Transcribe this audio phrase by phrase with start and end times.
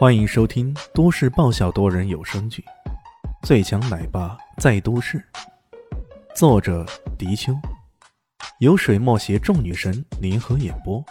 [0.00, 2.64] 欢迎收听都市爆笑多人有声剧
[3.46, 5.18] 《最强奶爸在都市》，
[6.34, 6.86] 作者：
[7.18, 7.52] 迪秋，
[8.60, 11.04] 由水墨携众女神联合演播，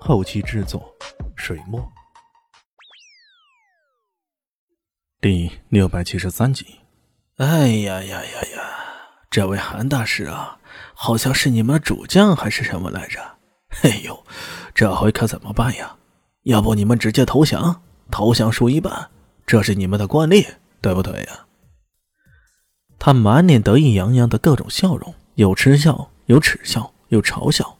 [0.00, 0.92] 后期制作：
[1.36, 1.80] 水墨。
[5.20, 6.80] 第六百七十三集。
[7.36, 8.62] 哎呀呀呀呀！
[9.30, 10.58] 这位韩大师啊，
[10.92, 13.20] 好像是你们的主将还是什么来着？
[13.84, 14.26] 哎呦，
[14.74, 15.98] 这回可怎么办呀？
[16.42, 17.80] 要不你们直接投降？
[18.12, 19.08] 投降输一半，
[19.46, 20.46] 这是你们的惯例，
[20.82, 21.46] 对不对呀？
[22.98, 27.78] 他满脸得意洋洋的各种笑容，有嗤笑，有耻笑，有嘲笑。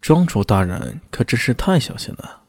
[0.00, 2.42] 庄主大人可真是太小心了。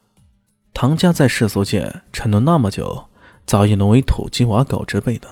[0.73, 3.09] 唐家在世俗界沉沦那么久，
[3.45, 5.27] 早已沦为土鸡瓦狗之辈的，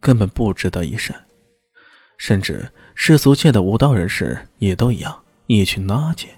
[0.00, 1.14] 根本不值得一闪。
[2.16, 6.28] 甚至世俗界的武道人士也都一样，一群垃圾。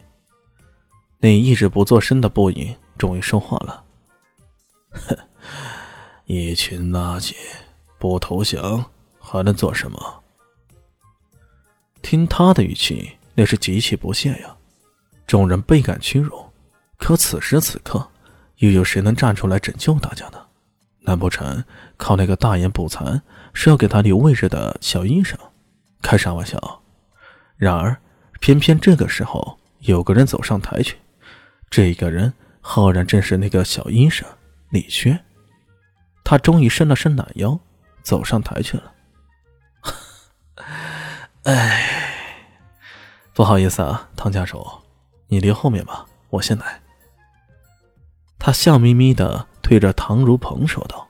[1.20, 3.84] 那一直不作声的步影终于说话了。
[5.06, 5.16] 哼，
[6.26, 7.34] 一群垃圾，
[7.98, 8.84] 不投降
[9.18, 10.22] 还能做什么？
[12.02, 14.56] 听他的语气，那是极其不屑呀。
[15.26, 16.44] 众人倍感屈辱，
[16.96, 18.08] 可此时此刻，
[18.56, 20.46] 又有谁能站出来拯救大家呢？
[21.00, 21.64] 难不成
[21.96, 23.20] 靠那个大言不惭
[23.54, 25.38] 是要给他留位置的小医生？
[26.02, 26.82] 开啥玩笑！
[27.56, 27.96] 然而，
[28.40, 30.96] 偏偏这个时候，有个人走上台去，
[31.68, 34.26] 这个人浩然正是那个小医生。
[34.70, 35.24] 李轩，
[36.24, 37.58] 他终于伸了伸懒腰，
[38.02, 38.92] 走上台去了。
[41.44, 42.14] 哎，
[43.32, 44.66] 不好意思啊，唐家主，
[45.28, 46.80] 你留后面吧，我先来。
[48.38, 51.08] 他笑眯眯的推着唐如鹏说道。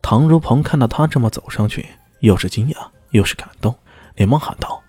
[0.00, 1.88] 唐如鹏看到他这么走上去，
[2.20, 3.76] 又是惊讶又是感动，
[4.14, 4.82] 连忙喊道：“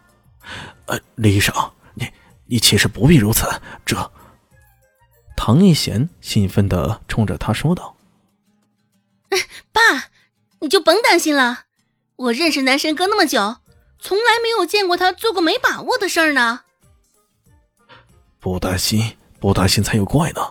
[0.85, 1.53] 呃，李医生，
[1.93, 2.07] 你
[2.45, 3.47] 你其实不必如此，
[3.85, 3.97] 这……”
[5.47, 7.95] 唐一贤兴奋的冲着他说道
[9.71, 10.09] ：“爸，
[10.59, 11.65] 你就甭担心了，
[12.15, 13.57] 我认识男神哥那么久，
[13.99, 16.61] 从来没有见过他做过没把握的事儿呢。”
[18.41, 20.41] 不担心，不担心才有怪呢。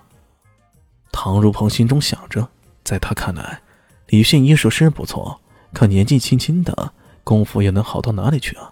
[1.10, 2.48] 唐如鹏心中想着，
[2.84, 3.62] 在他看来，
[4.06, 5.40] 李迅医术是不错，
[5.72, 6.92] 可年纪轻轻的
[7.24, 8.70] 功夫又能好到哪里去啊？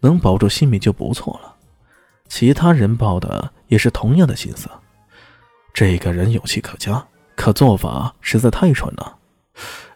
[0.00, 1.56] 能保住性命就不错了。
[2.28, 4.68] 其他人抱的也是同样的心思。
[5.72, 9.18] 这个人勇气可嘉，可做法实在太蠢了。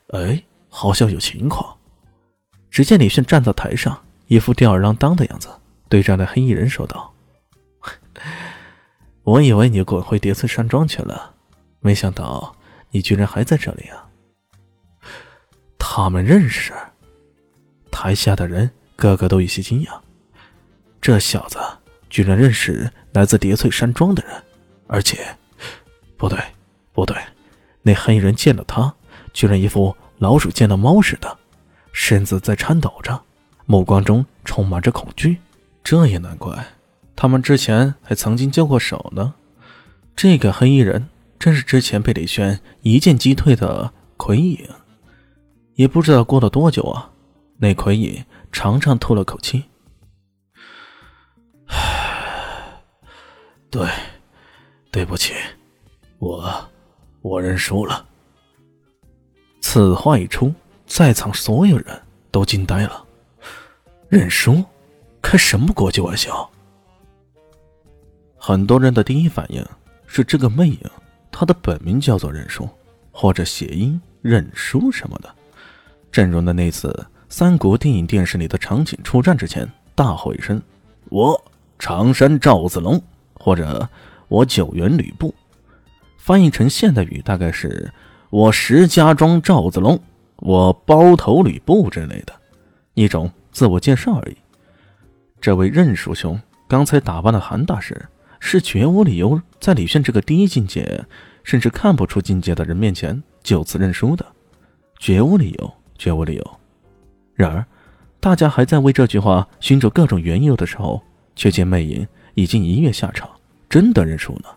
[0.08, 1.76] 哎，好像有情况。
[2.70, 5.48] 只见李迅站在台上，一副吊儿郎当的样子，
[5.88, 7.12] 对着那黑衣人说道
[9.24, 11.34] ：“我以为你滚回叠翠山庄去了，
[11.80, 12.54] 没想到
[12.90, 14.08] 你居然还在这里啊！”
[15.78, 16.72] 他们认识。
[17.90, 20.00] 台下的人个个都有些惊讶，
[21.00, 21.58] 这小子
[22.10, 24.42] 居然认识来自叠翠山庄的人，
[24.86, 25.26] 而且……
[26.16, 26.38] 不对，
[26.92, 27.16] 不对，
[27.82, 28.94] 那黑衣人见了他，
[29.32, 31.36] 居然一副老鼠见了猫似的，
[31.92, 33.22] 身子在颤抖着，
[33.66, 35.38] 目光中充满着恐惧。
[35.84, 36.66] 这也难怪，
[37.14, 39.34] 他们之前还曾经交过手呢。
[40.16, 44.68] 这个黑衣人正是之前被李轩一剑击退的魁影。
[45.74, 47.10] 也不知道过了多久啊，
[47.58, 49.64] 那魁影长长吐了口气
[53.70, 53.86] ：“对，
[54.90, 55.34] 对不起。”
[56.18, 56.68] 我，
[57.20, 58.06] 我认输了。
[59.60, 60.52] 此话一出，
[60.86, 63.04] 在场所有人都惊呆了。
[64.08, 64.64] 认输？
[65.20, 66.48] 开什么国际玩笑？
[68.36, 69.64] 很多人的第一反应
[70.06, 70.80] 是这个魅影，
[71.32, 72.68] 他的本名叫做认输，
[73.10, 75.28] 或者谐音认输什么的。
[76.12, 80.62] 正如的那次三国电影、电视里的场景出战之前，大吼一声
[81.10, 81.44] ：“我
[81.78, 83.02] 常山赵子龙”，
[83.34, 83.86] 或者
[84.28, 85.34] “我九原吕布”。
[86.26, 87.88] 翻译成现代语，大概是
[88.30, 89.96] 我石家庄赵子龙，
[90.38, 92.32] 我包头吕布之类的，
[92.94, 94.36] 一种自我介绍而已。
[95.40, 98.08] 这位任叔兄刚才打扮的韩大师，
[98.40, 101.04] 是绝无理由在李炫这个低境界，
[101.44, 104.26] 甚至看不出境界的人面前就此认输的，
[104.98, 106.60] 绝无理由，绝无理由。
[107.36, 107.64] 然而，
[108.18, 111.00] 大家还在为这句话寻找各种缘由的时候，
[111.36, 113.30] 却见魅影已经一跃下场，
[113.68, 114.56] 真的认输了。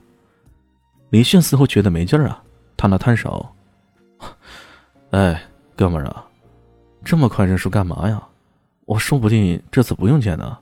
[1.09, 2.43] 李迅似乎觉得没劲儿啊，
[2.77, 3.47] 摊了摊手
[5.09, 5.43] ：“哎，
[5.75, 6.23] 哥们儿啊，
[7.03, 8.21] 这么快认输干嘛呀？
[8.85, 10.59] 我说不定这次不用见呢。”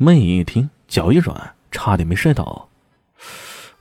[0.00, 2.68] 魅影一听，脚一软，差点没摔倒。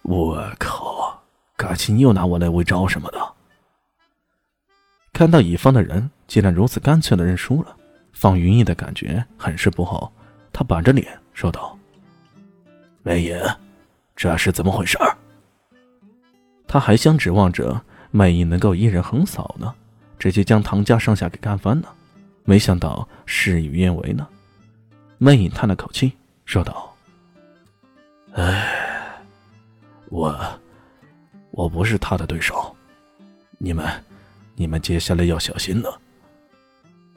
[0.02, 1.22] 我靠，
[1.56, 3.34] 感情又拿我来为招什么的？
[5.14, 7.76] 看到乙方的人竟然如此干脆的认输了，
[8.14, 10.12] 方云逸的感觉很是不好，
[10.52, 11.78] 他板着脸说道
[13.04, 13.40] ：“魅影。”
[14.18, 14.98] 这是怎么回事？
[16.68, 17.82] 他他还想指望着
[18.12, 19.74] 魅影能够一人横扫呢，
[20.20, 21.88] 直接将唐家上下给干翻呢。
[22.44, 24.28] 没想到事与愿违呢。
[25.18, 26.14] 魅影叹了口气，
[26.46, 26.96] 说道
[28.38, 29.20] ：“唉，
[30.10, 30.38] 我
[31.50, 32.76] 我不是他的对手，
[33.58, 33.92] 你们
[34.54, 36.00] 你们接下来要小心了。”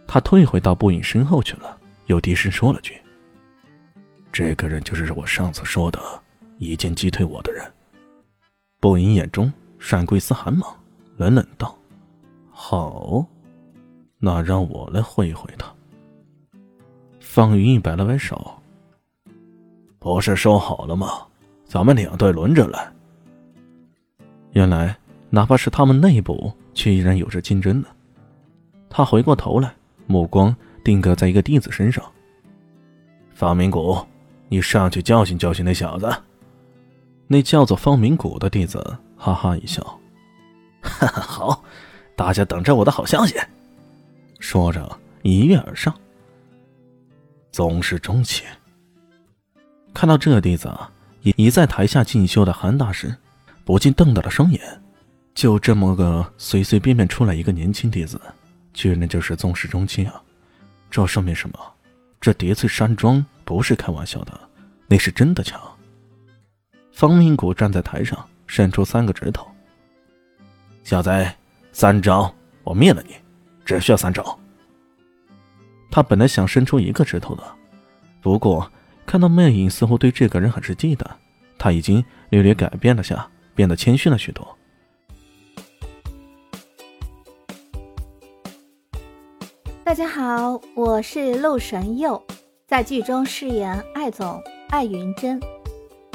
[0.08, 1.76] 他退回到步影身后去了，
[2.06, 2.98] 又低声说了句
[4.32, 6.00] ：“这个人就是我上次说的
[6.60, 7.64] 一剑击退我的人。”
[8.78, 10.72] 步影眼中闪过一丝寒芒，
[11.16, 11.76] 冷冷道
[12.50, 13.26] ：“好，
[14.18, 15.66] 那让我来会一会他。”
[17.18, 18.52] 方云逸摆了摆手
[19.98, 21.26] ：“不是说好了吗？
[21.64, 22.92] 咱们两队轮着来。”
[24.52, 24.96] 原来，
[25.28, 27.88] 哪怕是他们内部，却依然有着竞争的。
[28.88, 29.72] 他回过头来，
[30.06, 32.04] 目光定格在一个弟子身上。
[33.32, 33.96] 方明谷，
[34.48, 36.10] 你上去教训教训那小子。
[37.32, 38.84] 那叫做方明谷的弟子
[39.16, 39.80] 哈哈一笑
[40.82, 41.64] ：“哈哈，好，
[42.16, 43.38] 大家等着我的好消息。”
[44.40, 45.94] 说着一跃而上。
[47.52, 48.42] 宗师中期，
[49.94, 50.76] 看到这弟子
[51.22, 53.14] 已已在台下进修的韩大师，
[53.64, 54.60] 不禁瞪大了双眼。
[55.32, 58.20] 就这么个随随便便出来一个年轻弟子，
[58.74, 60.20] 居然就是宗师中期啊！
[60.90, 61.58] 这说明什么？
[62.20, 64.32] 这叠翠山庄不是开玩笑的，
[64.88, 65.60] 那是真的强。
[66.92, 69.46] 方明谷站在台上，伸出三个指头
[70.84, 71.10] ：“小子，
[71.72, 73.14] 三招，我灭了你，
[73.64, 74.38] 只需要三招。”
[75.90, 77.42] 他本来想伸出一个指头的，
[78.20, 78.70] 不过
[79.06, 81.06] 看到魅影似乎对这个人很是忌惮，
[81.58, 84.56] 他已经略略改变了下，变得谦逊了许多。
[89.82, 92.22] 大家好，我是陆神佑，
[92.66, 95.40] 在剧中饰演艾总艾云珍。